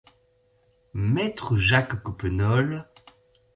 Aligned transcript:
Maître 0.95 1.55
Jacques 1.57 2.01
Coppenole 2.01 2.87